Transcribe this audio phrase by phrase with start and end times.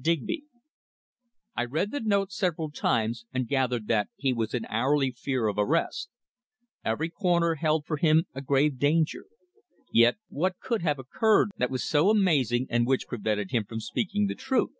[0.00, 0.44] "Digby."
[1.54, 5.58] I read the note several times, and gathered that he was in hourly fear of
[5.58, 6.08] arrest.
[6.82, 9.26] Every corner held for him a grave danger.
[9.92, 14.34] Yet what could have occurred that was so amazing and which prevented him speaking the
[14.34, 14.72] truth.